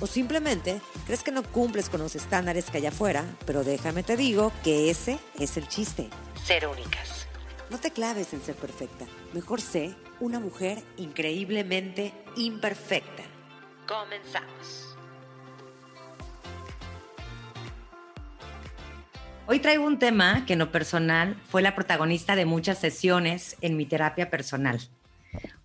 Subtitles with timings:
[0.00, 4.16] O simplemente crees que no cumples con los estándares que hay afuera, pero déjame te
[4.16, 6.08] digo que ese es el chiste.
[6.44, 7.26] Ser únicas.
[7.70, 9.06] No te claves en ser perfecta.
[9.34, 13.24] Mejor sé una mujer increíblemente imperfecta.
[13.86, 14.96] Comenzamos.
[19.46, 23.76] Hoy traigo un tema que en lo personal fue la protagonista de muchas sesiones en
[23.76, 24.78] mi terapia personal.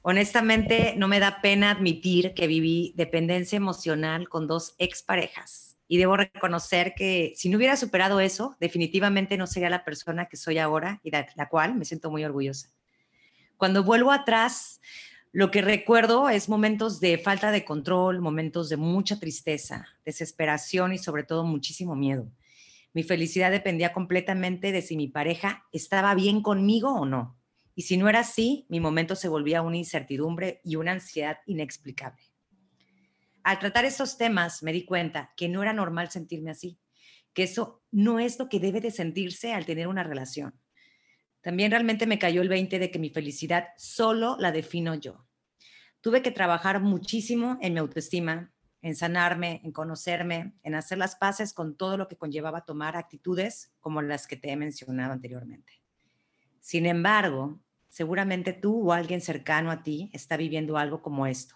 [0.02, 5.78] Honestamente, no me da pena admitir que viví dependencia emocional con dos exparejas.
[5.88, 10.38] Y debo reconocer que si no hubiera superado eso, definitivamente no sería la persona que
[10.38, 12.70] soy ahora y de la cual me siento muy orgullosa.
[13.58, 14.82] Cuando vuelvo atrás,
[15.32, 20.98] lo que recuerdo es momentos de falta de control, momentos de mucha tristeza, desesperación y
[20.98, 22.28] sobre todo muchísimo miedo.
[22.94, 27.36] Mi felicidad dependía completamente de si mi pareja estaba bien conmigo o no.
[27.76, 32.24] Y si no era así, mi momento se volvía una incertidumbre y una ansiedad inexplicable.
[33.44, 36.80] Al tratar estos temas me di cuenta que no era normal sentirme así,
[37.34, 40.60] que eso no es lo que debe de sentirse al tener una relación.
[41.42, 45.28] También realmente me cayó el 20 de que mi felicidad solo la defino yo.
[46.00, 51.54] Tuve que trabajar muchísimo en mi autoestima, en sanarme, en conocerme, en hacer las paces
[51.54, 55.82] con todo lo que conllevaba tomar actitudes como las que te he mencionado anteriormente.
[56.60, 57.60] Sin embargo,
[57.94, 61.56] seguramente tú o alguien cercano a ti está viviendo algo como esto.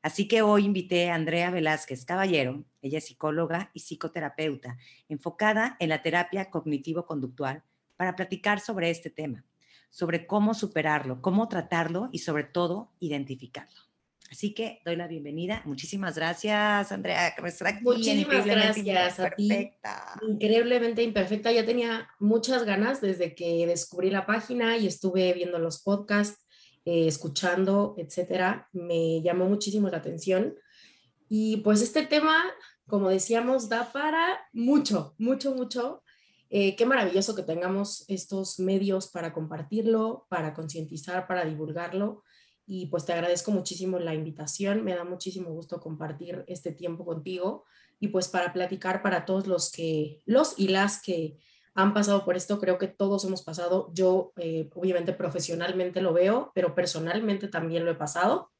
[0.00, 5.88] Así que hoy invité a Andrea Velázquez Caballero, ella es psicóloga y psicoterapeuta, enfocada en
[5.88, 7.64] la terapia cognitivo-conductual,
[7.96, 9.44] para platicar sobre este tema,
[9.90, 13.80] sobre cómo superarlo, cómo tratarlo y sobre todo identificarlo.
[14.32, 15.60] Así que doy la bienvenida.
[15.66, 17.84] Muchísimas gracias, Andrea, que me está aquí.
[17.84, 19.70] Muchísimas gracias a ti.
[20.26, 21.52] Increíblemente imperfecta.
[21.52, 26.46] Ya tenía muchas ganas desde que descubrí la página y estuve viendo los podcasts,
[26.86, 28.70] eh, escuchando, etcétera.
[28.72, 30.54] Me llamó muchísimo la atención.
[31.28, 32.42] Y pues este tema,
[32.86, 36.02] como decíamos, da para mucho, mucho, mucho.
[36.48, 42.22] Eh, qué maravilloso que tengamos estos medios para compartirlo, para concientizar, para divulgarlo
[42.74, 47.66] y pues te agradezco muchísimo la invitación, me da muchísimo gusto compartir este tiempo contigo
[48.00, 51.36] y pues para platicar para todos los que, los y las que
[51.74, 56.50] han pasado por esto, creo que todos hemos pasado, yo eh, obviamente profesionalmente lo veo,
[56.54, 58.50] pero personalmente también lo he pasado,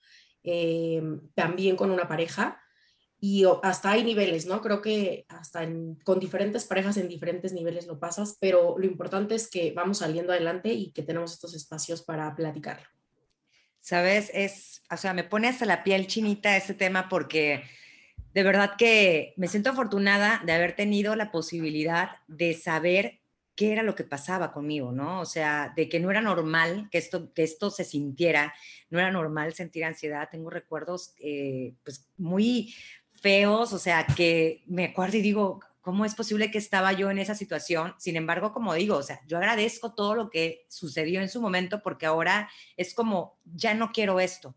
[0.44, 1.02] eh,
[1.34, 2.60] también con una pareja
[3.18, 4.60] y hasta hay niveles, ¿no?
[4.60, 5.66] Creo que hasta
[6.04, 10.32] con diferentes parejas en diferentes niveles lo pasas, pero lo importante es que vamos saliendo
[10.32, 12.86] adelante y que tenemos estos espacios para platicarlo.
[13.82, 14.30] ¿Sabes?
[14.32, 17.64] Es, o sea, me pone hasta la piel chinita ese tema porque
[18.32, 23.20] de verdad que me siento afortunada de haber tenido la posibilidad de saber
[23.54, 25.20] qué era lo que pasaba conmigo, ¿no?
[25.20, 28.54] O sea, de que no era normal que esto, que esto se sintiera,
[28.88, 30.28] no era normal sentir ansiedad.
[30.30, 32.74] Tengo recuerdos, eh, pues, muy
[33.20, 37.18] feos, o sea, que me acuerdo y digo, ¿Cómo es posible que estaba yo en
[37.18, 37.94] esa situación?
[37.98, 41.82] Sin embargo, como digo, o sea, yo agradezco todo lo que sucedió en su momento
[41.82, 44.54] porque ahora es como, ya no quiero esto.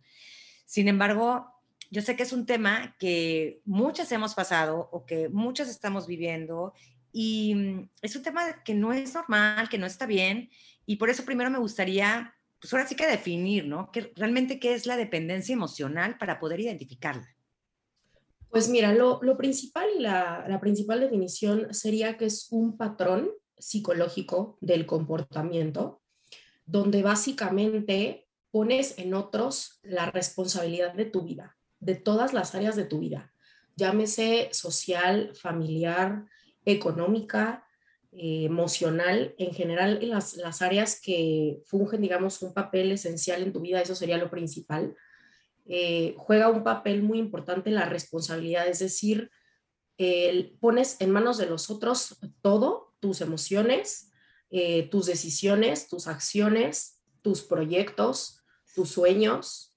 [0.66, 1.52] Sin embargo,
[1.90, 6.74] yo sé que es un tema que muchas hemos pasado o que muchas estamos viviendo
[7.12, 10.52] y mm, es un tema que no es normal, que no está bien
[10.86, 13.92] y por eso primero me gustaría, pues ahora sí que definir, ¿no?
[13.92, 17.35] Que realmente qué es la dependencia emocional para poder identificarla.
[18.56, 24.58] Pues mira, lo, principal y la, la, principal definición sería que es un patrón psicológico
[24.62, 26.02] del comportamiento,
[26.66, 32.86] donde básicamente pones en otros la responsabilidad de tu vida, de todas las áreas de
[32.86, 33.34] tu vida,
[33.76, 36.24] llámese social, familiar,
[36.64, 37.68] económica,
[38.14, 43.60] eh, emocional, en general las, las áreas que fungen, digamos, un papel esencial en tu
[43.60, 44.96] vida, eso sería lo principal
[45.66, 49.32] eh, juega un papel muy importante la responsabilidad, es decir,
[50.60, 54.12] pones en manos de los otros todo, tus emociones,
[54.50, 58.42] eh, tus decisiones, tus acciones, tus proyectos,
[58.76, 59.76] tus sueños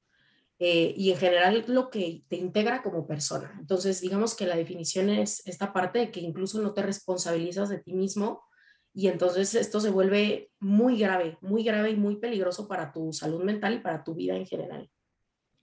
[0.58, 3.56] eh, y en general lo que te integra como persona.
[3.58, 7.78] Entonces, digamos que la definición es esta parte de que incluso no te responsabilizas de
[7.78, 8.44] ti mismo
[8.92, 13.42] y entonces esto se vuelve muy grave, muy grave y muy peligroso para tu salud
[13.42, 14.90] mental y para tu vida en general.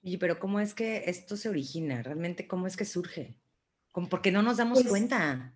[0.08, 2.04] Y pero ¿cómo es que esto se origina?
[2.04, 3.40] ¿Realmente cómo es que surge?
[3.92, 5.52] ¿Por qué no nos damos pues, cuenta?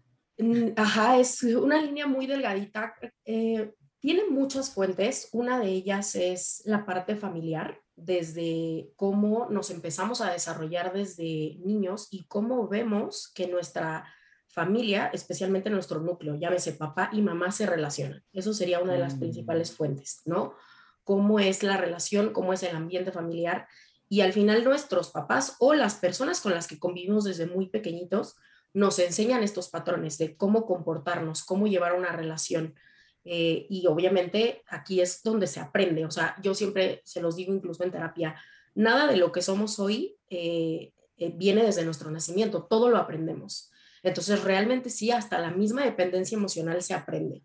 [0.76, 2.96] Ajá, es una línea muy delgadita.
[3.26, 5.30] Eh, tiene muchas fuentes.
[5.34, 12.08] Una de ellas es la parte familiar, desde cómo nos empezamos a desarrollar desde niños
[12.10, 14.12] y cómo vemos que nuestra
[14.48, 18.24] familia, especialmente nuestro núcleo, llámese papá y mamá, se relacionan.
[18.34, 19.20] Eso sería una de las mm.
[19.20, 20.56] principales fuentes, ¿no?
[21.04, 23.68] Cómo es la relación, cómo es el ambiente familiar.
[24.10, 28.36] Y al final nuestros papás o las personas con las que convivimos desde muy pequeñitos
[28.74, 32.76] nos enseñan estos patrones de cómo comportarnos, cómo llevar una relación.
[33.24, 36.06] Eh, y obviamente aquí es donde se aprende.
[36.06, 38.36] O sea, yo siempre se los digo incluso en terapia,
[38.76, 43.72] nada de lo que somos hoy eh, eh, viene desde nuestro nacimiento, todo lo aprendemos.
[44.02, 47.44] Entonces, realmente sí, hasta la misma dependencia emocional se aprende.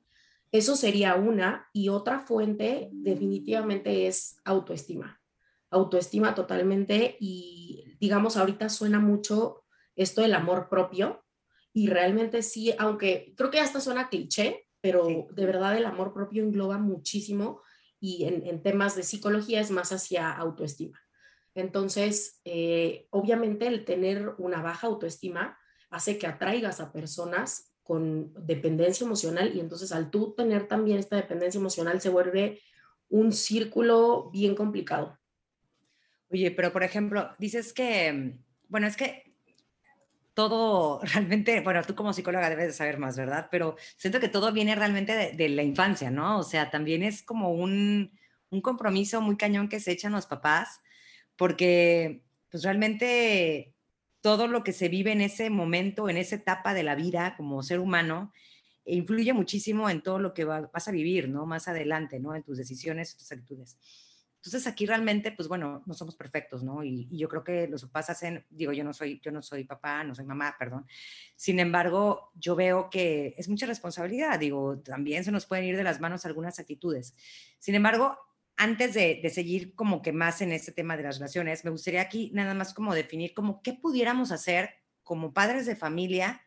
[0.52, 1.68] Eso sería una.
[1.72, 5.20] Y otra fuente definitivamente es autoestima.
[5.74, 7.16] Autoestima totalmente.
[7.20, 9.64] Y digamos, ahorita suena mucho
[9.96, 11.24] esto del amor propio.
[11.72, 16.44] Y realmente sí, aunque creo que hasta suena cliché, pero de verdad el amor propio
[16.44, 17.62] engloba muchísimo
[18.00, 21.00] y en, temas de psicología es más hacia autoestima.
[21.54, 29.06] Entonces, eh, obviamente el tener una baja autoestima hace que atraigas a personas con dependencia
[29.06, 32.60] emocional y entonces al tú tener también esta dependencia emocional se vuelve
[33.08, 35.18] un círculo bien complicado.
[36.34, 39.36] Oye, pero por ejemplo, dices que, bueno, es que
[40.34, 43.46] todo realmente, bueno, tú como psicóloga debes de saber más, ¿verdad?
[43.52, 46.40] Pero siento que todo viene realmente de, de la infancia, ¿no?
[46.40, 48.18] O sea, también es como un,
[48.50, 50.80] un compromiso muy cañón que se echan los papás,
[51.36, 53.72] porque pues realmente
[54.20, 57.62] todo lo que se vive en ese momento, en esa etapa de la vida como
[57.62, 58.32] ser humano,
[58.86, 61.46] influye muchísimo en todo lo que vas a vivir, ¿no?
[61.46, 62.34] Más adelante, ¿no?
[62.34, 63.78] En tus decisiones, tus actitudes.
[64.44, 66.84] Entonces aquí realmente, pues bueno, no somos perfectos, ¿no?
[66.84, 70.04] Y, yo creo que los papás hacen, digo, yo no soy, yo no soy papá,
[70.04, 70.86] no soy mamá, perdón.
[71.34, 75.84] Sin embargo, yo veo que es mucha responsabilidad, digo, también se nos pueden ir de
[75.84, 77.14] las manos algunas actitudes.
[77.58, 78.18] Sin embargo,
[78.56, 82.30] antes de, seguir como que más en este tema de las relaciones, me gustaría aquí
[82.34, 86.42] nada más como definir como qué pudiéramos hacer como padres de familia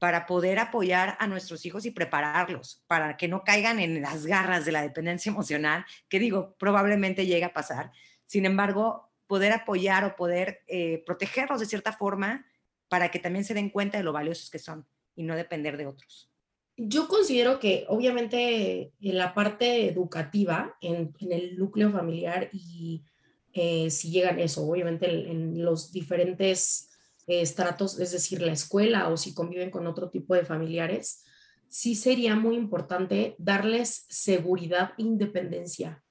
[0.00, 4.64] para poder apoyar a nuestros hijos y prepararlos para que no caigan en las garras
[4.64, 7.92] de la dependencia emocional, que digo, probablemente llega a pasar.
[8.26, 12.46] Sin embargo, poder apoyar o poder eh, protegerlos de cierta forma
[12.88, 15.86] para que también se den cuenta de lo valiosos que son y no depender de
[15.86, 16.30] otros.
[16.78, 23.04] Yo considero que obviamente en la parte educativa, en, el núcleo familiar y
[23.52, 26.89] eh, si llegan eso, obviamente en, los diferentes
[27.30, 31.24] estratos, es decir, la escuela o si conviven con otro tipo de familiares,
[31.68, 36.02] sí sería muy importante darles seguridad e independencia.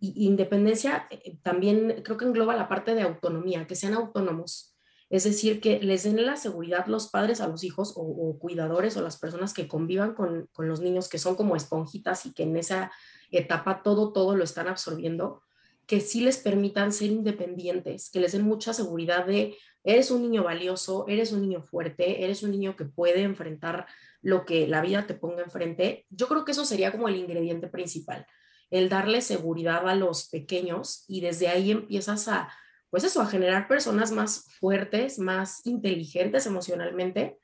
[0.00, 4.78] Y independencia eh, también creo que engloba la parte de autonomía, que sean autónomos
[5.10, 9.02] es decir, que les den la seguridad los padres a los hijos o, cuidadores o
[9.02, 12.92] las personas que convivan con, los niños, que son como esponjitas y que en esa
[13.30, 15.42] etapa todo, todo lo están absorbiendo,
[15.88, 20.44] que sí les permitan ser independientes, que les den mucha seguridad de, eres un niño
[20.44, 23.86] valioso, eres un niño fuerte, eres un niño que puede enfrentar
[24.20, 26.04] lo que la vida te ponga enfrente.
[26.10, 28.26] Yo creo que eso sería como el ingrediente principal,
[28.68, 32.52] el darle seguridad a los pequeños y desde ahí empiezas a
[32.90, 37.38] pues eso, a generar personas más fuertes, más inteligentes emocionalmente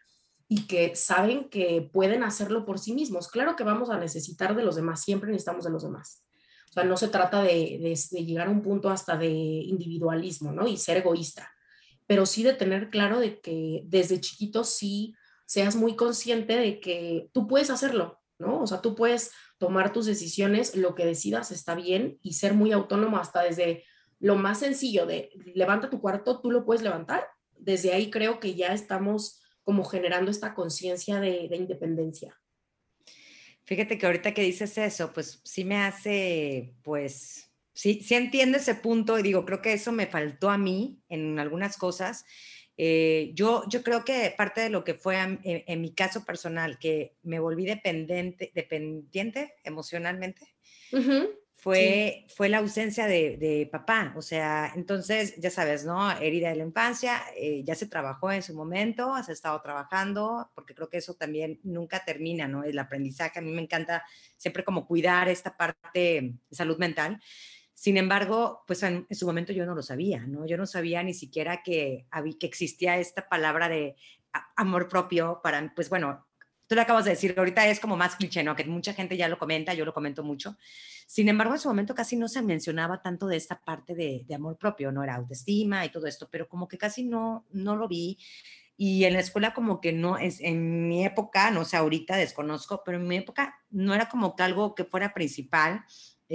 [0.49, 3.29] y que saben que pueden hacerlo por sí mismos.
[3.29, 6.24] Claro que vamos a necesitar de los demás, siempre necesitamos de los demás.
[6.75, 10.67] O sea, no se trata de, llegar a un punto hasta de individualismo, ¿no?
[10.67, 11.53] Y ser egoísta,
[12.09, 15.15] pero sí de tener claro de que desde chiquito sí
[15.47, 18.61] seas muy consciente de que tú puedes hacerlo, ¿no?
[18.61, 22.73] O sea, tú puedes tomar tus decisiones, lo que decidas está bien y ser muy
[22.73, 23.85] autónomo hasta desde
[24.19, 27.29] lo más sencillo de levanta tu cuarto, tú lo puedes levantar.
[27.57, 32.37] Desde ahí creo que ya estamos como generando esta conciencia de, independencia.
[33.65, 38.75] Fíjate que ahorita que dices eso, pues sí me hace, pues, sí, sí entiendo ese
[38.75, 42.27] punto y digo, creo que eso me faltó a mí en algunas cosas.
[42.77, 47.17] Eh, yo, yo creo que parte de lo que fue en, mi caso personal, que
[47.23, 50.55] me volví dependiente, dependiente emocionalmente,
[51.65, 54.13] fue, fue la ausencia de, papá.
[54.19, 56.11] O sea, entonces, ya sabes, ¿no?
[56.11, 60.75] Herida de la infancia, eh, ya se trabajó en su momento, has estado trabajando, porque
[60.75, 62.65] creo que eso también nunca termina, ¿no?
[62.65, 64.05] El aprendizaje, a mí me encanta
[64.37, 67.19] siempre como cuidar esta parte de salud mental.
[67.73, 70.45] Sin embargo, pues en, su momento yo no lo sabía, ¿no?
[70.47, 72.05] Yo no sabía ni siquiera que,
[72.39, 73.97] que existía esta palabra de
[74.57, 76.27] amor propio para, pues bueno,
[76.67, 78.57] tú lo acabas de decir, ahorita es como más cliché, ¿no?
[78.57, 80.57] Que mucha gente ya lo comenta, yo lo comento mucho.
[81.07, 84.57] Sin embargo, en su momento casi no se mencionaba tanto de esta parte de, amor
[84.59, 88.19] propio, no era autoestima y todo esto, pero como que casi no, no lo vi.
[88.77, 92.83] y en la escuela como que no, es en mi época, no sé, ahorita desconozco,
[92.85, 95.85] pero en mi época no era como que algo que fuera principal.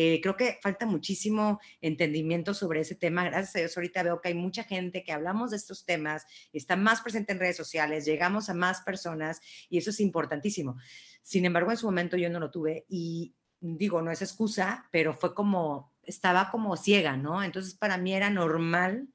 [0.02, 3.26] Eh, creo que falta muchísimo entendimiento sobre ese tema.
[3.26, 6.78] Gracias a Dios, ahorita veo que hay mucha gente que hablamos de estos temas, está
[6.78, 10.78] más presente en redes sociales, llegamos a más personas y eso es importantísimo.
[11.22, 15.14] Sin embargo, en su momento yo no lo tuve y digo, no es excusa, pero
[15.14, 17.44] fue como, estaba como ciega, ¿no?
[17.44, 19.10] Entonces para mí era normal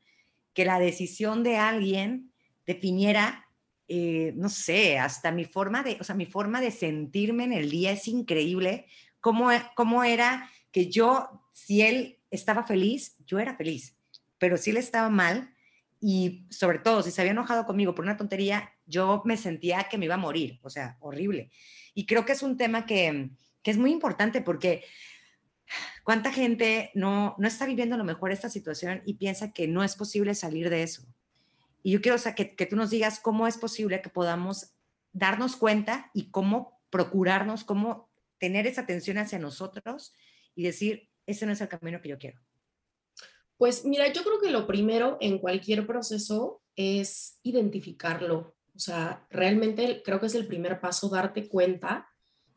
[0.52, 2.30] que la decisión de alguien
[2.66, 3.48] definiera,
[3.88, 7.70] eh, no sé, hasta mi forma de, o sea, mi forma de sentirme en el
[7.70, 8.84] día es increíble.
[9.20, 13.96] Cómo, cómo era que yo, si él estaba feliz, yo era feliz,
[14.38, 15.54] pero si él estaba mal,
[16.00, 19.98] y sobre todo si se había enojado conmigo por una tontería, yo me sentía que
[19.98, 21.52] me iba a morir, o sea, horrible.
[21.94, 23.30] Y creo que es un tema que,
[23.62, 24.82] que es muy importante porque
[26.02, 29.94] cuánta gente no, no está viviendo lo mejor esta situación y piensa que no es
[29.94, 31.06] posible salir de eso.
[31.84, 34.72] Y yo quiero que, tú nos digas cómo es posible que podamos
[35.12, 40.12] darnos cuenta y cómo procurarnos, cómo tener esa atención hacia nosotros
[40.54, 42.40] y decir, ese no es el camino que yo quiero.
[43.56, 48.56] Pues mira, yo creo que lo primero en cualquier proceso es identificarlo.
[48.74, 52.08] O sea, realmente creo que es el primer paso darte cuenta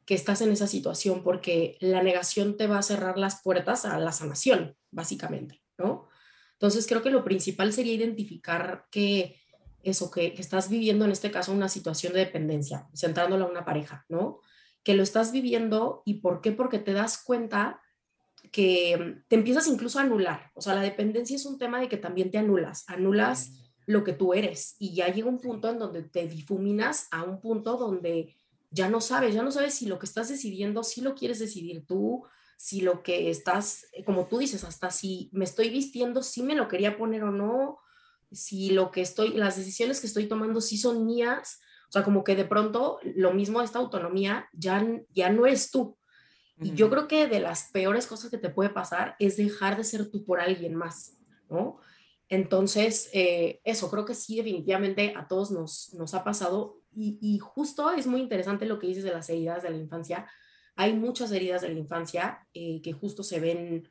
[0.05, 3.99] que estás en esa situación porque la negación te va a cerrar las puertas a
[3.99, 6.07] la sanación, básicamente, ¿no?
[6.53, 9.39] Entonces, creo que lo principal sería identificar que
[9.83, 14.05] eso, que, estás viviendo en este caso una situación de dependencia, centrándola a una pareja,
[14.09, 14.39] ¿no?
[14.83, 17.81] Que lo estás viviendo y por qué, porque te das cuenta
[18.51, 20.51] que te empiezas incluso a anular.
[20.55, 23.51] O sea, la dependencia es un tema de que también te anulas, anulas
[23.85, 27.39] lo que tú eres y ya llega un punto en donde te difuminas a un
[27.39, 28.35] punto donde
[28.69, 31.85] ya no sabes, ya no sabes si lo que estás decidiendo, si lo quieres decidir
[31.85, 32.25] tú,
[32.57, 36.55] si lo que estás, eh, como tú dices, hasta si me estoy vistiendo, si me
[36.55, 37.79] lo quería poner o no,
[38.31, 42.23] si lo que estoy, las decisiones que estoy tomando sí son mías, o sea, como
[42.23, 45.96] que de pronto lo mismo, esta autonomía ya, ya no es tú.
[46.59, 49.83] Y yo creo que de las peores cosas que te puede pasar es dejar de
[49.83, 51.17] ser tú por alguien más,
[51.49, 51.79] ¿no?
[52.29, 56.81] Entonces, eh, eso creo que sí, definitivamente a todos nos, nos ha pasado.
[56.95, 60.27] Y, y, justo es muy interesante lo que dices de las heridas de la infancia,
[60.75, 63.89] hay muchas heridas de la infancia eh, que justo se ven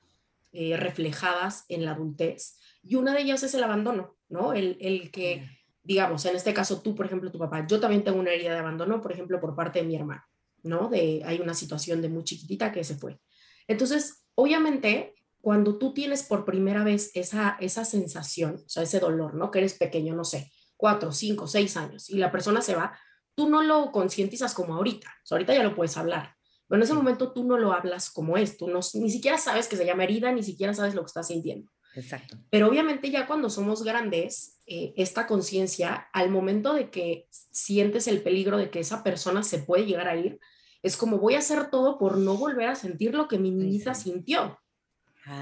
[0.52, 4.52] eh, reflejadas en la adultez y una de ellas es el abandono, ¿no?
[4.52, 5.46] El, el que,
[5.82, 8.60] digamos, en este caso tú, por ejemplo, tu papá, yo también tengo una herida de
[8.60, 10.22] abandono, por ejemplo, por parte de mi hermano,
[10.66, 10.88] ¿no?
[10.88, 13.18] De, hay una situación de muy chiquitita que se fue.
[13.66, 19.34] Entonces, obviamente, cuando tú tienes por primera vez esa, esa sensación, o sea, ese dolor,
[19.34, 19.50] ¿no?
[19.50, 22.98] Que eres pequeño, no sé, cuatro, cinco, seis años y la persona se va,
[23.34, 26.34] tú no lo concientizas como ahorita, o sea, ahorita ya lo puedes hablar,
[26.68, 29.68] pero en ese momento tú no lo hablas como es, tú no, ni siquiera sabes
[29.68, 31.70] que se llama herida, ni siquiera sabes lo que estás sintiendo.
[31.94, 32.36] Exacto.
[32.50, 38.20] Pero obviamente ya cuando somos grandes, eh, esta conciencia, al momento de que sientes el
[38.20, 40.38] peligro de que esa persona se puede llegar a ir,
[40.86, 43.94] es como voy a hacer todo por no volver a sentir lo que mi niñita
[43.94, 44.58] sintió.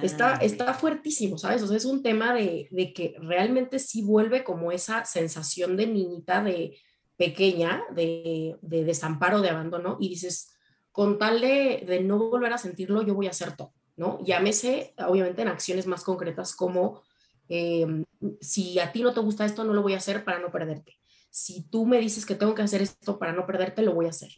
[0.03, 1.63] está, está fuertísimo, ¿sabes?
[1.63, 5.87] O sea, es un tema de, de, que realmente sí vuelve como esa sensación de
[5.87, 6.79] niñita de
[7.17, 10.55] pequeña, de, de desamparo, de abandono, y dices,
[10.91, 14.19] con tal de, no volver a sentirlo, yo voy a hacer todo, ¿no?
[14.25, 17.03] Llámese, obviamente, en acciones más concretas como,
[17.49, 18.05] em,
[18.41, 20.97] si a ti no te gusta esto, no lo voy a hacer para no perderte.
[21.31, 24.11] Si tú me dices que tengo que hacer esto para no perderte, lo voy a
[24.11, 24.31] hacer.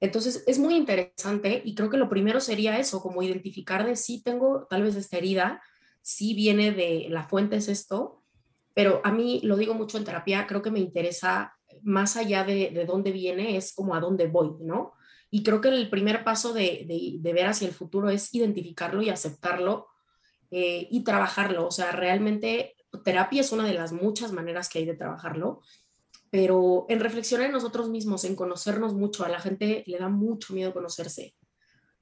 [0.00, 4.22] Entonces, es muy interesante y creo que lo primero sería eso, como identificar de si
[4.22, 5.62] tengo tal vez esta herida,
[6.00, 8.22] si viene de la fuente es esto,
[8.74, 12.70] pero a mí lo digo mucho en terapia, creo que me interesa más allá de,
[12.70, 14.94] de dónde viene, es como a dónde voy, ¿no?
[15.30, 19.10] Y creo que el primer paso de, de, ver hacia el futuro es identificarlo y
[19.10, 19.86] aceptarlo
[20.50, 21.68] eh, y trabajarlo.
[21.68, 25.60] O sea, realmente terapia es una de las muchas maneras que hay de trabajarlo,
[26.30, 30.54] pero en reflexionar en nosotros mismos, en conocernos mucho, a la gente le da mucho
[30.54, 31.34] miedo conocerse.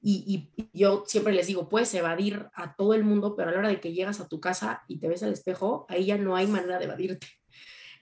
[0.01, 3.69] Y, yo siempre les digo, puedes evadir a todo el mundo, pero a la hora
[3.69, 6.47] de que llegas a tu casa y te ves al espejo, ahí ya no hay
[6.47, 7.27] manera de evadirte.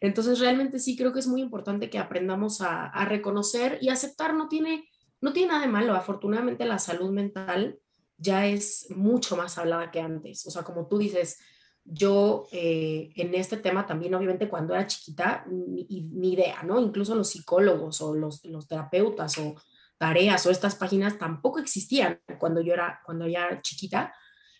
[0.00, 4.34] Entonces, realmente sí creo que es muy importante que aprendamos a, a reconocer y aceptar.
[4.34, 4.90] No tiene,
[5.22, 7.78] no tiene nada de malo, afortunadamente la salud mental
[8.18, 10.46] ya es mucho más hablada que antes.
[10.46, 11.38] O sea, como tú dices,
[11.88, 16.80] yo eh, en este tema también, obviamente, cuando era chiquita, ni, idea, ¿no?
[16.80, 19.54] Incluso los psicólogos o los, los terapeutas o
[19.96, 24.12] tareas o estas páginas tampoco existían cuando yo era, cuando ya era chiquita,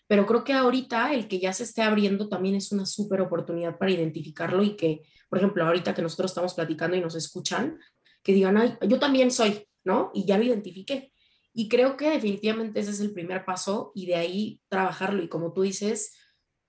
[0.07, 3.77] pero creo que ahorita el que ya se esté abriendo también es una súper oportunidad
[3.77, 7.77] para identificarlo y que, por ejemplo, ahorita que nosotros estamos platicando y nos escuchan,
[8.23, 10.11] que digan, ay, yo también soy, ¿no?
[10.13, 11.11] Y ya lo identifiqué.
[11.53, 15.23] Y creo que definitivamente ese es el primer paso y de ahí trabajarlo.
[15.23, 16.13] Y como tú dices,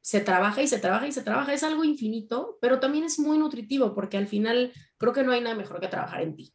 [0.01, 1.53] se trabaja y se trabaja y se trabaja.
[1.53, 5.41] Es algo infinito, pero también es muy nutritivo porque al final creo que no hay
[5.41, 6.55] nada mejor que trabajar en ti.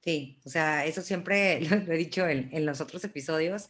[0.00, 3.68] Sí, o sea, eso siempre lo, he dicho en, los otros episodios.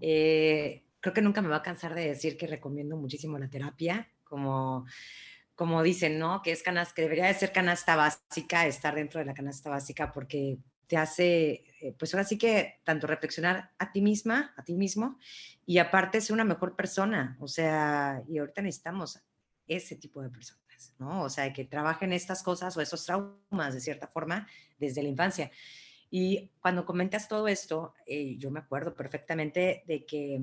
[0.00, 4.10] Eh, creo que nunca me va a cansar de decir que recomiendo muchísimo la terapia,
[4.24, 4.84] como,
[5.54, 6.42] como dicen, ¿no?
[6.42, 10.12] Que es canas, que debería de ser canasta básica, estar dentro de la canasta básica,
[10.12, 14.74] porque te hace, eh, pues ahora sí que tanto reflexionar a ti misma, a ti
[14.74, 15.18] mismo,
[15.66, 17.36] y aparte ser una mejor persona.
[17.40, 19.20] O sea, y ahorita necesitamos
[19.68, 21.22] ese tipo de personas, ¿no?
[21.22, 25.50] O sea, que trabajen estas cosas o esos traumas de cierta forma desde la infancia.
[26.10, 30.40] Y cuando comentas todo esto, eh, yo me acuerdo perfectamente de que,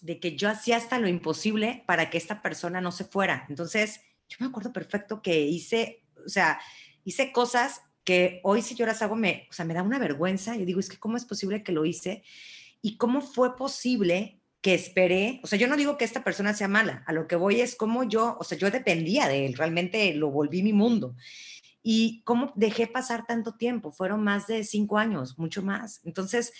[0.00, 3.46] de que yo hacía hasta lo imposible para que esta persona no se fuera.
[3.48, 6.58] Entonces, yo me acuerdo perfecto que hice, o sea,
[7.04, 10.56] hice cosas que hoy si yo las hago, me, o sea, me da una vergüenza.
[10.56, 12.22] Yo digo, es que cómo es posible que lo hice
[12.80, 16.68] y cómo fue posible que esperé, o sea, yo no digo que esta persona sea
[16.68, 20.14] mala, a lo que voy es cómo yo, o sea, yo dependía de él, realmente
[20.14, 21.14] lo volví mi mundo.
[21.82, 26.00] Y cómo dejé pasar tanto tiempo, fueron más de cinco años, mucho más.
[26.04, 26.52] Entonces,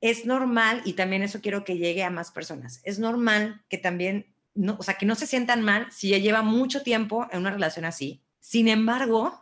[0.00, 4.34] es normal, y también eso quiero que llegue a más personas, es normal que también,
[4.54, 7.50] no, o sea, que no se sientan mal si ya lleva mucho tiempo en una
[7.50, 8.22] relación así.
[8.40, 9.41] Sin embargo,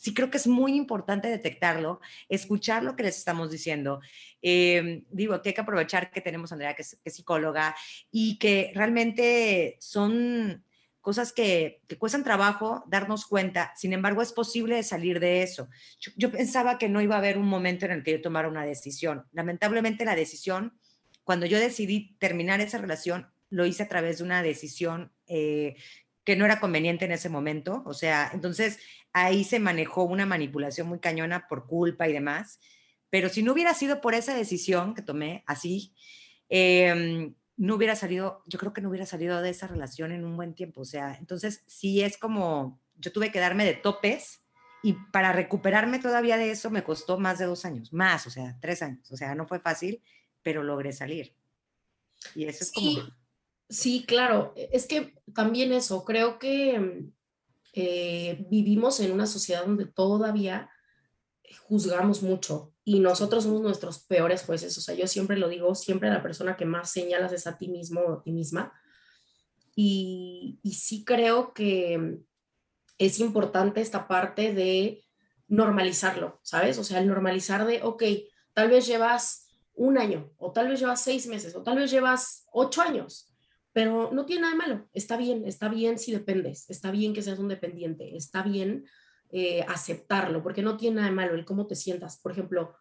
[0.00, 4.00] sí creo que es muy importante detectarlo, escuchar lo que les estamos diciendo.
[4.40, 7.76] Em, digo, que hay que aprovechar que tenemos a Andrea, que es, psicóloga,
[8.10, 10.64] y que realmente son
[11.02, 13.74] cosas que, que, cuestan trabajo darnos cuenta.
[13.76, 15.68] Sin embargo, es posible salir de eso.
[16.00, 18.48] Yo, yo, pensaba que no iba a haber un momento en el que yo tomara
[18.48, 19.26] una decisión.
[19.32, 20.78] Lamentablemente, la decisión,
[21.24, 25.76] cuando yo decidí terminar esa relación, lo hice a través de una decisión eh,
[26.24, 27.82] que no era conveniente en ese momento.
[27.86, 28.78] O sea, entonces
[29.12, 32.60] ahí se manejó una manipulación muy cañona por culpa y demás.
[33.10, 35.94] Pero si no hubiera sido por esa decisión que tomé así,
[36.48, 40.36] em, no hubiera salido, yo creo que no hubiera salido de esa relación en un
[40.36, 40.82] buen tiempo.
[40.82, 44.42] O sea, entonces sí es como, yo tuve que darme de topes
[44.82, 48.56] y para recuperarme todavía de eso me costó más de dos años, más, o sea,
[48.60, 49.10] tres años.
[49.10, 50.02] O sea, no fue fácil,
[50.42, 51.34] pero logré salir.
[52.34, 52.92] Y eso es como...
[53.68, 54.52] Sí, claro.
[54.56, 57.10] Es que también eso, creo que
[57.72, 60.70] eh, vivimos en una sociedad donde todavía
[61.62, 64.76] juzgamos mucho y nosotros somos nuestros peores jueces.
[64.78, 67.68] O sea, yo siempre lo digo, siempre la persona que más señalas es a ti
[67.68, 68.72] mismo o a ti misma.
[69.74, 72.18] Y, y sí creo que
[72.98, 75.04] es importante esta parte de
[75.48, 76.78] normalizarlo, ¿sabes?
[76.78, 78.02] O sea, el normalizar de, ok,
[78.52, 82.46] tal vez llevas un año, o tal vez llevas seis meses, o tal vez llevas
[82.52, 83.29] ocho años,
[83.72, 87.22] pero no tiene nada de malo, está bien, está bien si dependes, está bien que
[87.22, 88.84] seas un dependiente, está bien
[89.30, 92.18] eh, aceptarlo, porque no tiene nada de malo el cómo te sientas.
[92.18, 92.74] Por ejemplo,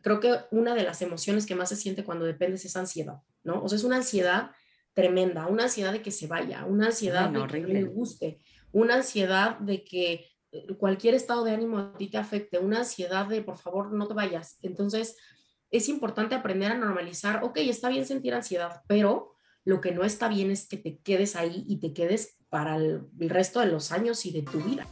[0.00, 3.62] creo que una de las emociones que más se siente cuando dependes es ansiedad, ¿no?
[3.62, 4.50] O sea, es una ansiedad
[4.94, 8.40] tremenda, una ansiedad de que se vaya, una ansiedad de que le guste,
[8.72, 13.26] una ansiedad de que eh, cualquier estado de ánimo a ti te afecte, una ansiedad
[13.26, 14.58] de por favor no te vayas.
[14.62, 15.16] Entonces,
[15.70, 20.28] es importante aprender a normalizar, ok, está bien sentir ansiedad, pero lo que no está
[20.28, 24.26] bien es que te quedes ahí y te quedes para el, resto de los años
[24.26, 24.88] y de tu vida.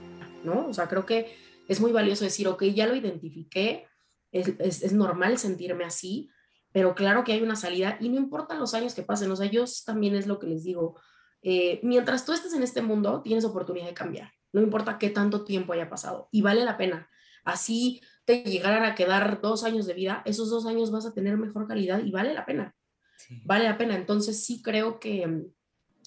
[0.44, 0.68] ¿No?
[0.68, 1.34] O sea, creo que
[1.66, 3.86] es muy valioso decir, ok, ya lo identifiqué,
[4.32, 6.30] es, es normal sentirme así,
[6.72, 9.50] pero claro que hay una salida y no importan los años que pasen, o sea,
[9.50, 10.98] yo también es lo que les digo
[11.42, 15.44] eh, mientras tú estés en este mundo, tienes oportunidad de cambiar, no importa qué tanto
[15.44, 17.08] tiempo haya pasado, y vale la pena.
[17.44, 21.38] Así te llegaran a quedar dos años de vida, esos dos años vas a tener
[21.38, 22.74] mejor calidad y vale la pena.
[23.44, 23.94] Vale la pena.
[23.96, 25.46] Entonces sí creo que mm,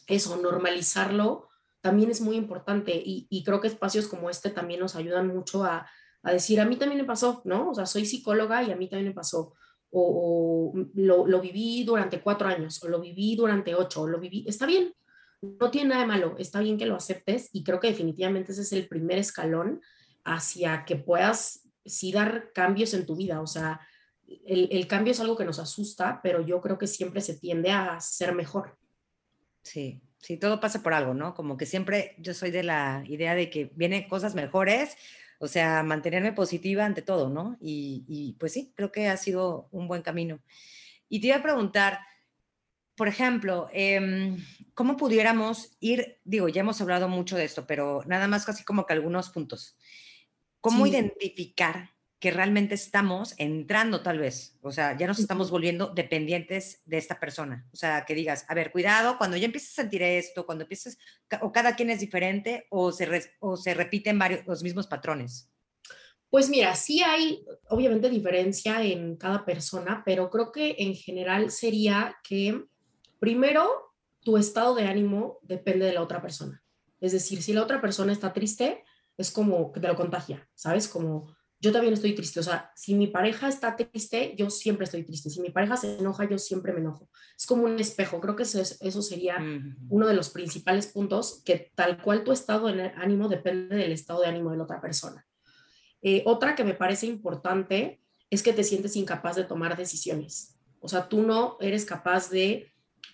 [0.07, 1.49] eso, normalizarlo
[1.81, 5.89] también es muy importante y, creo que espacios como este también nos ayudan mucho a,
[6.23, 7.71] decir, a mí también me pasó, ¿no?
[7.71, 9.55] O sea, soy psicóloga y a mí también me pasó.
[9.89, 14.45] O, lo, lo, viví durante cuatro años, o lo viví durante ocho, o lo viví,
[14.47, 14.93] está bien,
[15.41, 18.61] no tiene nada de malo, está bien que lo aceptes y creo que definitivamente ese
[18.61, 19.81] es el primer escalón
[20.23, 23.41] hacia que puedas sí dar cambios en tu vida.
[23.41, 23.81] O sea,
[24.45, 27.99] el, cambio es algo que nos asusta, pero yo creo que siempre se tiende a
[27.99, 28.77] ser mejor.
[29.63, 31.33] Sí, Sí, todo pasa por algo, ¿no?
[31.33, 34.95] Como que siempre yo soy de la idea de que vienen cosas mejores,
[35.39, 37.57] o sea, mantenerme positiva ante todo, ¿no?
[37.59, 40.39] Y, pues sí, creo que ha sido un buen camino.
[41.09, 41.99] Y te iba a preguntar,
[43.01, 44.37] por ejemplo, em,
[44.75, 48.85] ¿cómo pudiéramos ir, digo, ya hemos hablado mucho de esto, pero nada más casi como
[48.85, 49.75] que algunos puntos.
[50.59, 56.83] ¿Cómo identificar que realmente estamos entrando tal vez, o sea, ya nos estamos volviendo dependientes
[56.85, 57.67] de esta persona.
[57.73, 60.99] O sea, que digas, a ver, cuidado, cuando ya empieces a sentir esto, cuando empieces,
[61.41, 65.49] o cada quien es diferente, o se, o se repiten varios, los mismos patrones.
[66.29, 72.15] Pues mira, sí hay obviamente diferencia en cada persona, pero creo que en general sería
[72.23, 72.69] que
[73.21, 76.63] primero tu estado de ánimo depende de la otra persona.
[76.99, 78.83] Es decir, si la otra persona está triste,
[79.15, 80.87] es como que te lo contagia, ¿sabes?
[80.87, 82.39] Como yo también estoy triste.
[82.39, 85.29] O sea, si mi pareja está triste, yo siempre estoy triste.
[85.29, 87.09] Si mi pareja se enoja, yo siempre me enojo.
[87.37, 88.19] Es como un espejo.
[88.19, 89.37] Creo que eso, eso sería
[89.89, 94.21] uno de los principales puntos, que tal cual tu estado de ánimo depende del estado
[94.21, 95.27] de ánimo de la otra persona.
[96.01, 100.57] Eh, otra que me parece importante es que te sientes incapaz de tomar decisiones.
[100.79, 102.70] O sea, tú no eres capaz de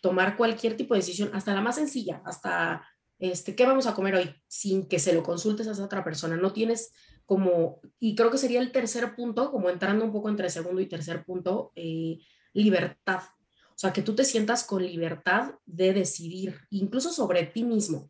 [0.07, 2.81] tomar cualquier tipo de decisión, hasta la más sencilla, hasta
[3.19, 4.33] este, ¿qué vamos a comer hoy?
[4.47, 6.37] Sin que se lo consultes a esa otra persona.
[6.37, 6.93] No tienes
[7.25, 10.85] como, y creo que sería el tercer punto, como entrando un poco entre segundo y
[10.85, 12.19] tercer punto, eh,
[12.53, 13.23] libertad.
[13.69, 18.09] O sea, que tú te sientas con libertad de decidir, incluso sobre ti mismo.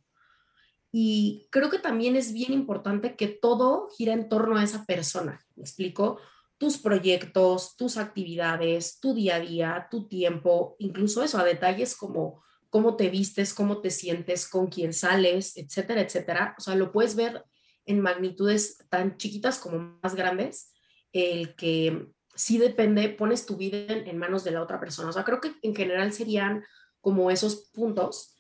[0.91, 5.43] Y creo que también es bien importante que todo gira en torno a esa persona.
[5.55, 6.19] ¿Me explico?
[6.58, 12.43] Tus proyectos, tus actividades, tu día a día, tu tiempo, incluso eso, a detalles como
[12.70, 16.56] cómo te vistes, cómo te sientes, con quién sales, etcétera, etcétera.
[16.58, 17.43] O sea, lo puedes ver
[17.86, 20.74] en magnitudes tan chiquitas como más grandes,
[21.13, 25.10] el que sí depende, pones tu vida en, manos de la otra persona.
[25.10, 26.63] O sea, creo que en general serían
[27.02, 28.36] como esos puntos.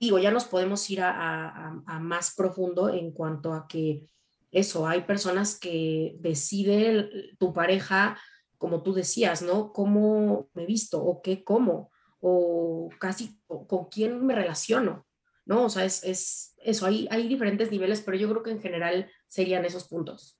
[0.00, 4.06] Digo, ya nos podemos ir a, más profundo en cuanto a que
[4.52, 8.18] eso, hay personas que deciden tu pareja,
[8.58, 9.72] como tú decías, ¿no?
[9.72, 11.90] ¿Cómo me visto o qué como?
[12.20, 15.04] O casi con quién me relaciono.
[15.44, 15.64] ¿no?
[15.64, 19.10] O sea, es, es eso, hay, hay diferentes niveles, pero yo creo que en general
[19.26, 20.38] serían esos puntos.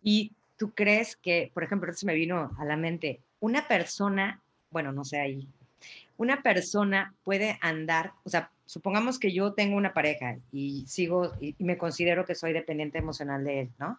[0.00, 4.92] ¿Y tú crees que, por ejemplo, se me vino a la mente, una persona, bueno,
[4.92, 5.48] no sé ahí,
[6.16, 11.54] una persona puede andar, o sea, supongamos que yo tengo una pareja y sigo y,
[11.58, 13.98] me considero que soy dependiente emocional de él, ¿no?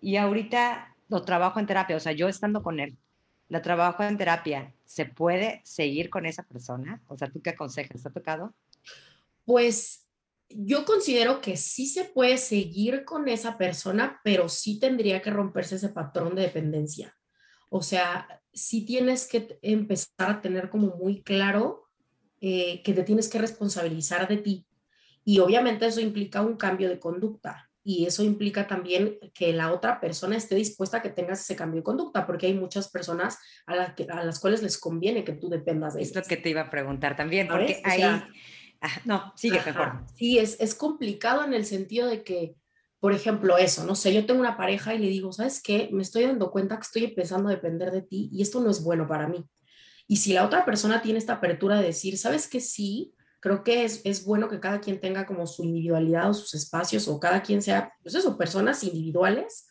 [0.00, 2.96] Y ahorita lo trabajo en terapia, o sea, yo estando con él,
[3.48, 7.00] la trabajo en terapia, ¿se puede seguir con esa persona?
[7.08, 8.02] O sea, ¿tú qué aconsejas?
[8.02, 8.54] ¿Te ha tocado?
[9.44, 10.06] Pues
[10.48, 15.76] yo considero que sí se puede seguir con esa persona, pero sí tendría que romperse
[15.76, 17.16] ese patrón de dependencia.
[17.70, 21.88] O sea, sí tienes que empezar a tener como muy claro
[22.40, 24.66] eh, que te tienes que responsabilizar de ti.
[25.24, 27.70] Y obviamente eso implica un cambio de conducta.
[27.82, 31.78] Y eso implica también que la otra persona esté dispuesta a que tengas ese cambio
[31.78, 35.94] de conducta, porque hay muchas personas a, a las cuales les conviene que tú dependas
[35.94, 38.02] de Esto que te iba a preguntar también, porque ahí
[39.04, 40.04] no, sigue mejor.
[40.14, 42.54] Sí, es, es complicado en el sentido de que,
[43.00, 45.88] por ejemplo, eso, no sé, yo tengo una pareja y le digo, ¿sabes qué?
[45.90, 48.84] Me estoy dando cuenta que estoy empezando a depender de ti y esto no es
[48.84, 49.44] bueno para mí.
[50.06, 52.60] Y si la otra persona tiene esta apertura de decir, ¿sabes qué?
[52.60, 56.52] Sí, creo que es, es bueno que cada quien tenga como su individualidad o sus
[56.52, 59.68] espacios o cada quien sea, pues eso, personas individuales,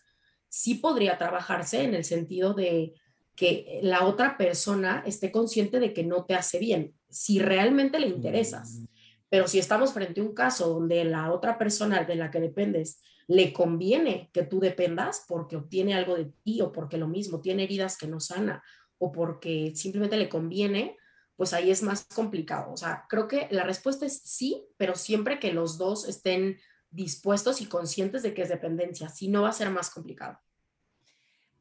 [0.48, 2.96] sí podría trabajarse en el sentido de
[3.36, 8.08] que la otra persona esté consciente de que no te hace bien, si realmente le
[8.08, 8.82] interesas.
[9.30, 13.02] Pero si estamos frente a un caso donde la otra persona de la que dependes
[13.28, 17.64] le conviene que tú dependas porque obtiene algo de ti o porque lo mismo tiene
[17.64, 18.64] heridas que no sana
[18.98, 20.98] o porque simplemente le conviene,
[21.36, 22.74] pues ahí es más complicado.
[22.74, 27.62] O sea, creo que la respuesta es sí, pero siempre que los dos estén dispuestos
[27.62, 30.40] y conscientes de que es dependencia, si no va a ser más complicado.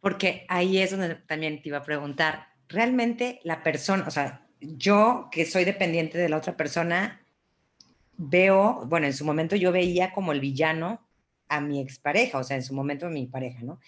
[0.01, 5.29] Porque ahí es donde también te iba a preguntar, realmente la persona, o sea, yo
[5.31, 7.21] que soy dependiente de la otra persona,
[8.19, 11.01] veo, bueno, en su momento yo veía como el villano
[11.49, 13.81] a mi expareja, o sea, en su momento mi pareja, ¿no?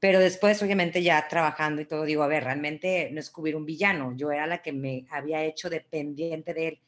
[0.00, 3.64] Pero después, obviamente, ya trabajando y todo, digo, a ver, realmente no es cubrir un
[3.64, 6.80] villano, yo era la que me había hecho dependiente de él,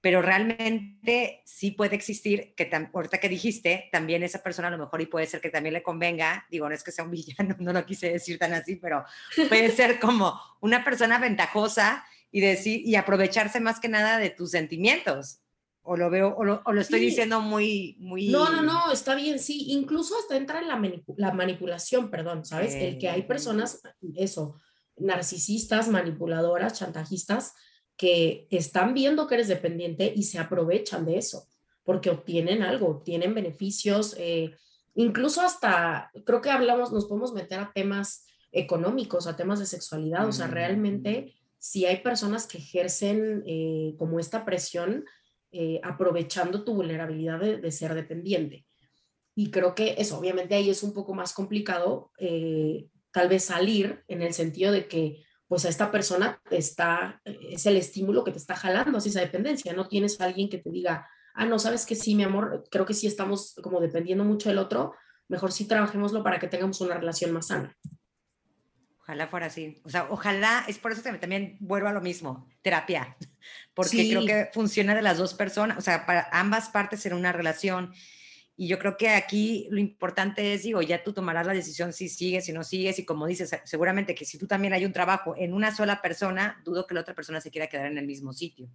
[0.00, 5.02] pero realmente sí puede existir, que ahorita que dijiste, también esa persona a lo mejor
[5.02, 7.72] y puede ser que también le convenga, digo, no es que sea un villano, no
[7.72, 9.04] lo quise decir tan así, pero
[9.48, 14.52] puede ser como una persona ventajosa y decir, y aprovecharse más que nada de tus
[14.52, 15.41] sentimientos,
[15.84, 18.28] o lo veo, o lo, estoy diciendo muy, muy...
[18.28, 20.80] No, no, no, está bien, sí, incluso hasta entra en la,
[21.16, 22.74] la manipulación, perdón, ¿sabes?
[22.74, 23.82] El que hay personas,
[24.14, 24.56] eso,
[24.96, 27.54] narcisistas, manipuladoras, chantajistas,
[27.96, 31.48] que están viendo que eres dependiente y se aprovechan de eso,
[31.82, 34.54] porque obtienen algo, obtienen beneficios, eh,
[34.94, 40.28] incluso hasta, creo que hablamos, nos podemos meter a temas económicos, a temas de sexualidad,
[40.28, 45.04] o sea, realmente si hay personas que ejercen eh, como esta presión,
[45.52, 48.66] eh, aprovechando tu vulnerabilidad de, ser dependiente.
[49.34, 52.10] Y creo que eso, obviamente ahí es un poco más complicado,
[53.12, 57.76] tal vez salir en el sentido de que pues a esta persona está, es el
[57.76, 61.06] estímulo que te está jalando así esa dependencia, no tienes a alguien que te diga,
[61.34, 64.56] ah, no, sabes que sí, mi amor, creo que sí estamos como dependiendo mucho del
[64.56, 64.94] otro,
[65.28, 67.76] mejor sí trabajémoslo para que tengamos una relación más sana.
[69.02, 69.80] Ojalá fuera así.
[69.84, 73.16] O sea, ojalá, es por eso que también vuelvo a lo mismo, terapia,
[73.74, 77.32] porque creo que funciona de las dos personas, o sea, para ambas partes en una
[77.32, 77.92] relación
[78.56, 82.08] y yo creo que aquí lo importante es, digo, ya tú tomarás la decisión si
[82.08, 85.34] sigues, si no sigues, y como dices, seguramente que si tú también hay un trabajo
[85.36, 88.32] en una sola persona, dudo que la otra persona se quiera quedar en el mismo
[88.32, 88.68] sitio.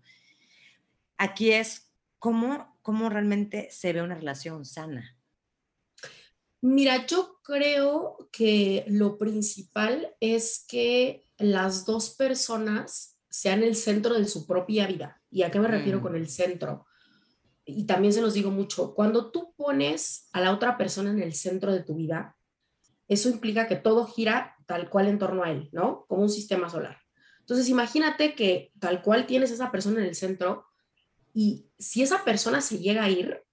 [1.18, 5.16] Aquí es cómo, cómo realmente se ve una relación sana.
[6.62, 14.28] Mira, yo creo que lo principal es que las dos personas sean el centro de
[14.28, 15.22] su propia vida.
[15.30, 16.02] ¿Y a qué me refiero mm.
[16.02, 16.88] con el centro?
[17.70, 21.34] y también se los digo mucho, cuando tú pones a la otra persona en el
[21.34, 22.38] centro de tu vida,
[23.10, 26.06] eso implica que todo gira tal cual en torno a él, ¿no?
[26.08, 26.98] Como un sistema solar.
[27.42, 30.66] Entonces, imagínate que tal cual tienes esa persona en el centro
[31.34, 33.44] y si esa persona se llega a ir,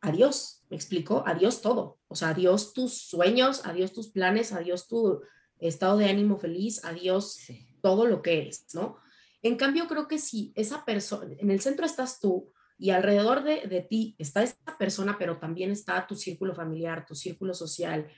[0.00, 1.98] adiós, me explico, adiós todo.
[2.08, 5.20] O sea, adiós tus sueños, adiós tus planes, adiós tu
[5.58, 7.36] estado de ánimo feliz, adiós
[7.82, 8.96] todo lo que eres, ¿no?
[9.42, 13.86] En cambio, creo que si esa persona, en el centro estás tú, y alrededor de,
[13.86, 18.08] ti está esta persona, pero también está tu círculo familiar, tu círculo social,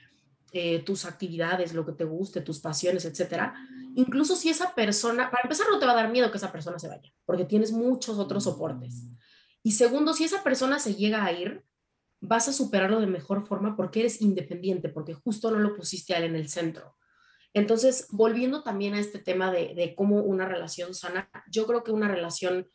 [0.53, 3.53] eh, tus actividades, lo que te guste, tus pasiones, etcétera.
[3.95, 6.79] Incluso si esa persona, para empezar, no te va a dar miedo que esa persona
[6.79, 9.03] se vaya, porque tienes muchos otros soportes.
[9.61, 11.65] Y segundo, si esa persona se llega a ir,
[12.27, 16.17] vas a superarlo de mejor forma porque eres independiente, porque justo no lo pusiste a
[16.17, 16.95] él en el centro.
[17.53, 21.91] Entonces, volviendo también a este tema de, de cómo una relación sana, yo creo que
[21.91, 22.67] una relación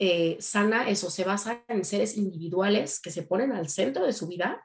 [0.00, 4.28] eh, sana, eso se basa en seres individuales que se ponen al centro de su
[4.28, 4.62] vida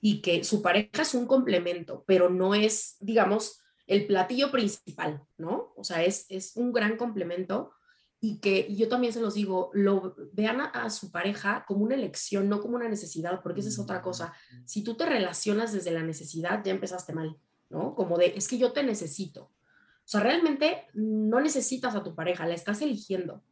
[0.00, 5.72] y que su pareja es un complemento, pero no es, digamos, el platillo principal, ¿no?
[5.76, 7.72] O sea, es, es un gran complemento
[8.20, 12.48] y que yo también se los digo, lo vean a, su pareja como una elección,
[12.48, 14.32] no como una necesidad, porque esa es otra cosa.
[14.64, 17.36] Si tú te relacionas desde la necesidad, ya empezaste mal,
[17.70, 17.94] ¿no?
[17.94, 19.42] Como de, es que yo te necesito.
[19.42, 23.44] O sea, realmente no necesitas a tu pareja, la estás eligiendo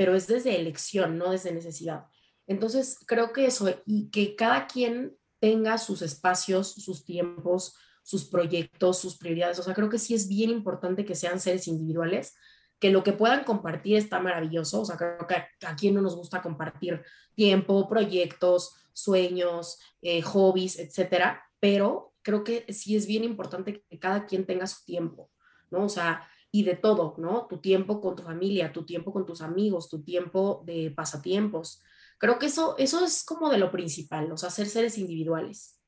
[0.00, 2.06] pero es desde elección, no desde necesidad.
[2.46, 8.98] Entonces, creo que eso, y que cada quien tenga sus espacios, sus tiempos, sus proyectos,
[8.98, 9.58] sus prioridades.
[9.58, 12.34] O sea, creo que sí es bien importante que sean seres individuales,
[12.80, 14.80] que lo que puedan compartir está maravilloso.
[14.80, 17.02] O sea, creo que a, quien no nos gusta compartir
[17.34, 21.44] tiempo, proyectos, sueños, eh, hobbies, etcétera.
[21.60, 25.30] Pero creo que sí es bien importante que cada quien tenga su tiempo,
[25.70, 25.84] ¿no?
[25.84, 27.46] O sea, y de todo, ¿no?
[27.48, 31.82] Tu tiempo con tu familia, tu tiempo con tus amigos, tu tiempo de pasatiempos.
[32.18, 35.78] Creo que eso, eso es como de lo principal, o sea, ser seres individuales.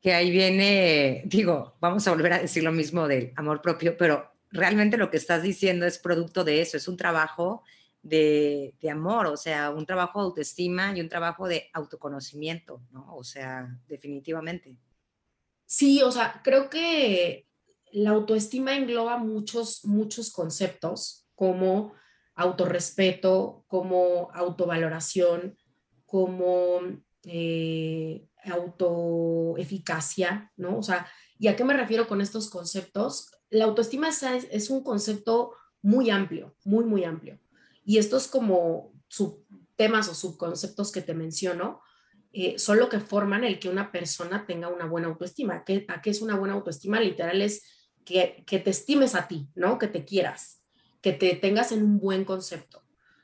[0.00, 4.33] Que ahí viene, digo, vamos a volver a decir lo mismo del amor propio, pero
[4.54, 7.64] realmente lo que estás diciendo es producto de eso, es un trabajo
[8.02, 13.14] de, amor, o sea, un trabajo de autoestima y un trabajo de autoconocimiento, ¿no?
[13.16, 14.76] O sea, definitivamente.
[15.66, 17.48] Sí, o sea, creo que
[17.92, 21.94] la autoestima engloba muchos, muchos conceptos como
[22.34, 25.56] autorrespeto, como autovaloración,
[26.04, 26.80] como
[27.24, 30.78] eh, autoeficacia, ¿no?
[30.78, 33.30] O sea, ¿y a qué me refiero con estos conceptos?
[33.50, 37.38] La autoestima es, un concepto muy amplio, muy, muy amplio.
[37.84, 41.80] Y estos como subtemas o subconceptos que te menciono,
[42.32, 45.64] eh, son lo que forman el que una persona tenga una buena autoestima.
[45.64, 47.00] ¿Qué, ¿A qué es una buena autoestima?
[47.00, 47.62] Literal es
[48.04, 49.78] que, te estimes a ti, ¿no?
[49.78, 50.62] Que te quieras,
[51.00, 52.82] que te tengas en un buen concepto.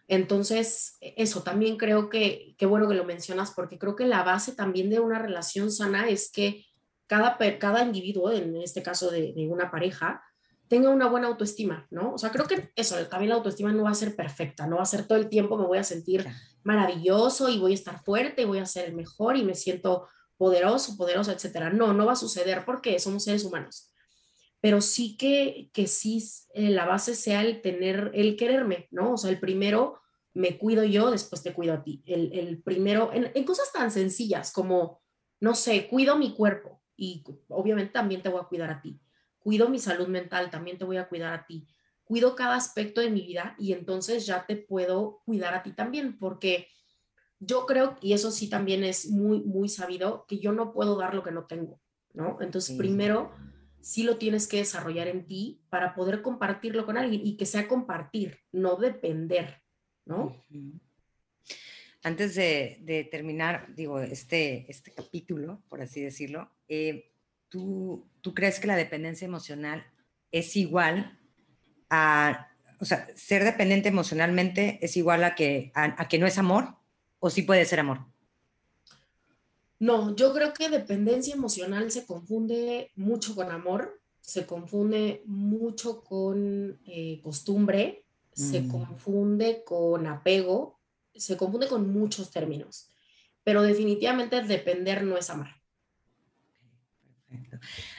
[0.09, 4.53] Entonces, eso también creo que, qué bueno que lo mencionas, porque creo que la base
[4.53, 6.67] también de una relación sana es que
[7.11, 10.23] cada, cada individuo, en este caso de, una pareja,
[10.69, 12.15] tenga una buena autoestima, ¿no?
[12.15, 14.83] O sea, creo que eso, también la autoestima no va a ser perfecta, no va
[14.83, 16.25] a ser todo el tiempo, me voy a sentir
[16.63, 20.07] maravilloso y voy a estar fuerte y voy a ser el mejor y me siento
[20.37, 21.71] poderoso, poderoso, etcétera.
[21.71, 23.91] No, no va a suceder porque somos seres humanos
[24.63, 29.15] pero sí que, que sí eh, la base sea el tener, el quererme, ¿no?
[29.15, 29.99] O sea, el primero
[30.35, 32.03] me cuido yo, después te cuido a ti.
[32.05, 35.01] El, el primero, en, en, cosas tan sencillas como,
[35.41, 39.01] no sé, cuido mi cuerpo y obviamente también te voy a cuidar a ti.
[39.39, 41.67] Cuido mi salud mental, también te voy a cuidar a ti.
[42.05, 46.19] cuido cada aspecto de mi vida y entonces ya te puedo cuidar a ti también,
[46.19, 46.67] porque
[47.39, 51.15] yo creo, y eso sí también es muy, muy sabido, que yo no puedo dar
[51.15, 51.81] lo que no tengo,
[52.13, 52.37] ¿no?
[52.41, 53.31] Entonces, primero,
[53.81, 57.69] sí lo tienes que desarrollar en ti para poder compartirlo con alguien y que sea
[57.69, 59.63] compartir, no depender,
[60.05, 60.35] ¿no?
[62.03, 67.13] Antes de, terminar, digo, este, este capítulo, por así decirlo, eh,
[67.51, 69.85] ¿tú, ¿tú crees que la dependencia emocional
[70.33, 71.19] es igual
[71.91, 76.81] a, o sea, ser dependiente emocionalmente es igual a que, a que no es amor?
[77.21, 78.01] o sí puede ser amor?
[79.79, 86.81] No, yo creo que dependencia emocional se confunde mucho con amor, se confunde mucho con
[86.87, 88.69] eh, costumbre, se mm.
[88.69, 90.81] confunde con apego,
[91.15, 92.91] se confunde con muchos términos,
[93.43, 95.60] pero definitivamente depender no es amar.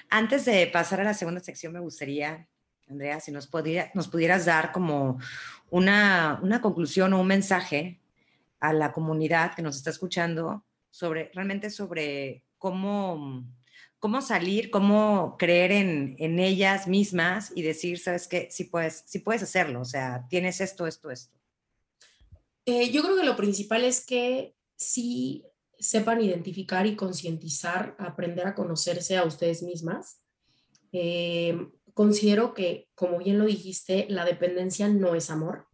[0.10, 2.47] Antes de pasar a la segunda sección, me gustaría,
[2.88, 5.19] Andrea, si nos, pudieras dar como
[5.69, 8.02] una, conclusión o un mensaje
[8.60, 13.45] a la comunidad que nos está escuchando sobre realmente sobre cómo,
[13.97, 19.82] cómo salir, cómo creer en, ellas mismas y decir, sabes qué, sí puedes, puedes hacerlo,
[19.82, 21.39] o sea, tienes esto, esto, esto.
[22.65, 25.45] Eh, yo creo que lo principal es que sí
[25.82, 30.22] sepan identificar y concientizar, aprender a conocerse a ustedes mismas.
[30.91, 35.67] Eh, considero que, como bien lo dijiste, la dependencia no es amor.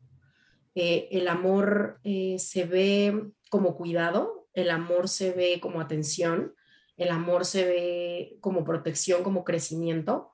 [0.75, 6.55] Eh, el amor eh, se ve como cuidado, el amor se ve como atención,
[6.95, 10.31] el amor se ve como protección, como crecimiento.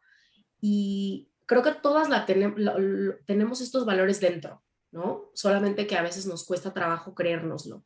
[0.62, 5.32] Y creo que todas la tenemos estos valores dentro, ¿no?
[5.34, 7.84] Solamente que a veces nos cuesta trabajo creérnoslo.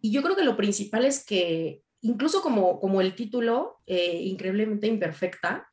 [0.00, 4.86] Y yo creo que lo principal es que, incluso como, como el título, eh, increíblemente
[4.86, 5.68] imperfecta,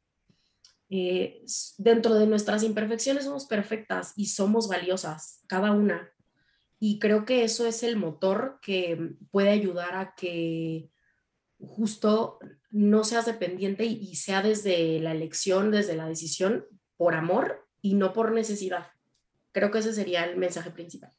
[1.78, 6.12] dentro de nuestras imperfecciones somos perfectas y somos valiosas, cada una.
[6.80, 10.90] Y creo que eso es el motor que puede ayudar a que
[11.60, 16.66] justo no seas dependiente y, sea desde la elección, desde la decisión,
[16.98, 18.88] por amor y no por necesidad.
[19.52, 21.14] Creo que ese sería el mensaje principal.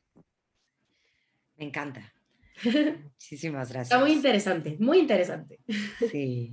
[1.56, 2.12] Me encanta.
[3.02, 3.92] Muchísimas gracias.
[3.92, 5.60] Está muy interesante, muy interesante.
[6.10, 6.52] Sí.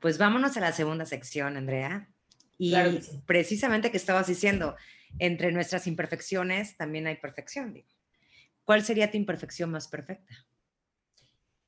[0.00, 2.08] Pues vámonos a la segunda sección, Andrea.
[2.58, 2.74] Y
[3.26, 4.76] precisamente que estabas diciendo,
[5.18, 7.72] entre nuestras imperfecciones también hay perfección.
[7.72, 7.88] Digo.
[8.64, 10.46] ¿Cuál sería tu imperfección más perfecta?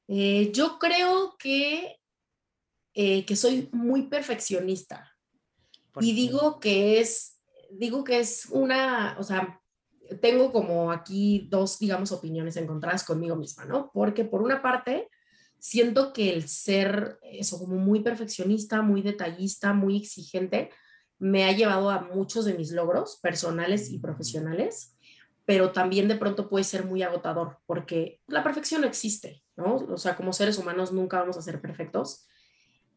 [0.09, 2.00] Eh, yo creo que,
[2.94, 5.16] eh, que soy muy perfeccionista.
[6.00, 9.61] Y digo que es, digo que es una, o sea,
[10.20, 13.90] tengo como aquí dos, digamos, opiniones encontradas conmigo misma, ¿no?
[13.92, 15.08] Porque por una parte,
[15.58, 20.70] siento que el ser eso como muy perfeccionista, muy detallista, muy exigente,
[21.18, 24.94] me ha llevado a muchos de mis logros personales y profesionales
[25.46, 29.76] pero también de pronto puede ser muy agotador porque la perfección no existe, ¿no?
[29.76, 32.26] O sea, como seres humanos nunca vamos a ser perfectos.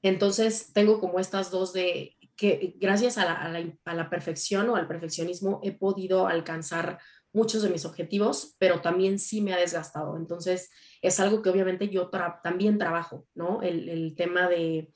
[0.01, 5.71] Entonces, tengo como estas dos de que gracias a la, perfección o al perfeccionismo he
[5.71, 6.99] podido alcanzar
[7.33, 10.15] muchos de mis objetivos, pero también sí me ha desgastado.
[10.17, 10.69] Entonces,
[11.01, 12.09] es algo que obviamente yo
[12.43, 13.61] también trabajo, ¿no?
[13.63, 14.93] El, el tema de,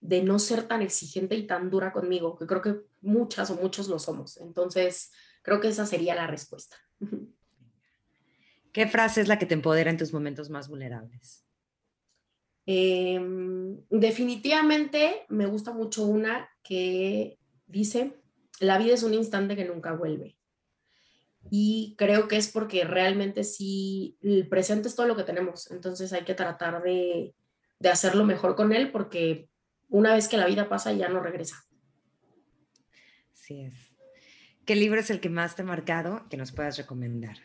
[0.00, 3.88] de no ser tan exigente y tan dura conmigo, que creo que muchas o muchos
[3.88, 4.36] lo somos.
[4.38, 5.10] Entonces,
[5.42, 6.76] creo que esa sería la respuesta.
[8.72, 11.46] ¿Qué frase es la que te empodera en tus momentos más vulnerables?
[12.66, 18.14] Em, definitivamente me gusta mucho una que dice,
[18.60, 20.36] la vida es un instante que nunca vuelve.
[21.50, 26.12] Y creo que es porque realmente sí, el presente es todo lo que tenemos, entonces
[26.12, 27.34] hay que tratar de,
[27.78, 29.48] de hacerlo mejor con él porque
[29.88, 31.64] una vez que la vida pasa ya no regresa.
[33.32, 33.74] Sí es.
[34.64, 37.36] ¿Qué libro es el que más te ha marcado que nos puedas recomendar?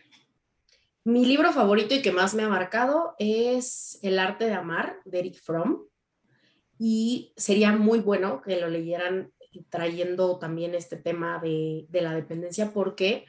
[1.03, 5.19] Mi libro favorito y que más me ha marcado es El arte de amar de
[5.19, 5.87] Eric Fromm.
[6.83, 9.31] Y sería muy bueno que lo leyeran
[9.69, 13.25] trayendo también este tema de, la dependencia porque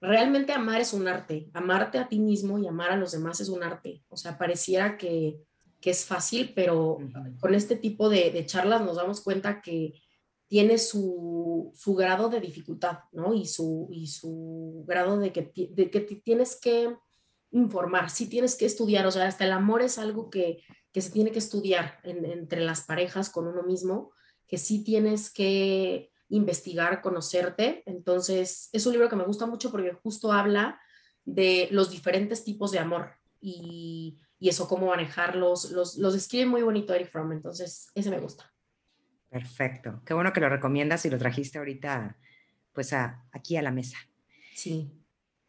[0.00, 1.50] realmente amar es un arte.
[1.54, 4.04] Amarte a ti mismo y amar a los demás es un arte.
[4.10, 5.40] O sea, pareciera que,
[5.82, 6.98] es fácil, pero
[7.40, 10.00] con este tipo de, de charlas nos damos cuenta que
[10.46, 13.34] tiene su, grado de dificultad, ¿no?
[13.34, 16.96] Y su, y su grado de que, de que tienes que
[17.50, 20.62] informar, sí tienes que estudiar, o sea, hasta el amor es algo que,
[21.00, 24.12] se tiene que estudiar entre las parejas con uno mismo,
[24.46, 27.82] que sí tienes que investigar, conocerte.
[27.86, 30.80] Entonces, es un libro que me gusta mucho porque justo habla
[31.24, 35.70] de los diferentes tipos de amor y, eso, cómo manejarlos.
[35.70, 38.52] Los, los describe muy bonito Eric Fromm, entonces ese me gusta.
[39.30, 40.02] Perfecto.
[40.04, 42.18] Qué bueno que lo recomiendas y lo trajiste ahorita
[42.74, 43.96] pues aquí a la mesa.
[44.54, 44.92] Sí.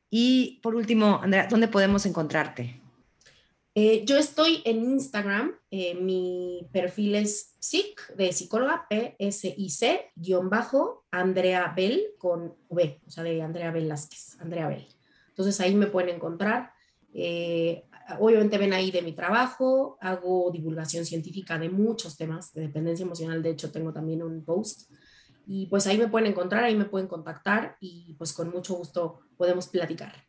[0.10, 2.82] Y por último, Andrea, ¿dónde podemos encontrarte?
[3.78, 11.06] Eh, yo estoy en Instagram, eh, mi perfil es psic, de psicóloga, P-S-I-C, guion bajo,
[11.12, 14.88] Andrea Bell, con V, o sea, de Andrea Velázquez, Andrea Bell.
[15.28, 16.72] Entonces ahí me pueden encontrar.
[17.14, 17.84] Eh,
[18.20, 23.44] obviamente ven ahí de mi trabajo, hago divulgación científica de muchos temas de dependencia emocional,
[23.44, 24.90] de hecho tengo también un post
[25.46, 29.20] y pues ahí me pueden encontrar, ahí me pueden contactar y pues con mucho gusto
[29.38, 30.25] podemos platicar.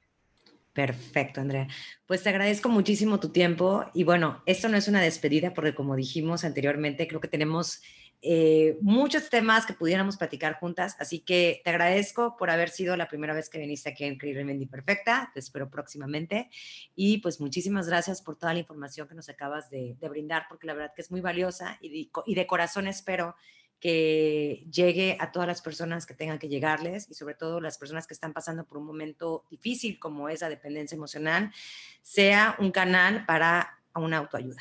[0.77, 1.69] Perfecto, Andrea.
[2.05, 5.97] Pues te agradezco muchísimo tu tiempo y bueno, esto no es una despedida porque como
[5.97, 7.81] dijimos anteriormente, creo que tenemos
[8.21, 13.09] eh, muchos temas que pudiéramos platicar juntas, así que te agradezco por haber sido la
[13.09, 16.51] primera vez que viniste aquí en Increíblemente Perfecta, te espero próximamente
[16.95, 20.75] y pues muchísimas gracias por toda la información que nos acabas de, brindar porque la
[20.75, 23.35] verdad que es muy valiosa y de corazón espero
[23.87, 28.09] que llegue a todas las personas que tengan que llegarles y sobre todo las personas
[28.09, 31.53] que están pasando por un momento difícil como es la dependencia emocional,
[32.03, 34.61] sea un canal para una autoayuda.